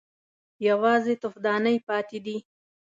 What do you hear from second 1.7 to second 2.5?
پاتې دي.